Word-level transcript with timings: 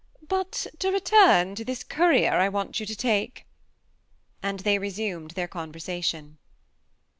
But, 0.27 0.65
to 0.79 0.89
return 0.91 1.53
to 1.53 1.63
this 1.63 1.83
courier, 1.83 2.33
I 2.39 2.49
want 2.49 2.79
you 2.79 2.87
to 2.87 2.95
take" 2.95 3.45
and 4.41 4.61
'they 4.61 4.79
resumed 4.79 5.29
their 5.35 5.47
conversation. 5.47 6.39